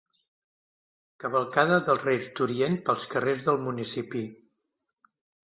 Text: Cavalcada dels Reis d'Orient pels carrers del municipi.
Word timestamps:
Cavalcada 1.23 1.77
dels 1.89 2.07
Reis 2.07 2.31
d'Orient 2.39 2.79
pels 2.89 3.07
carrers 3.13 3.45
del 3.51 3.61
municipi. 3.69 4.25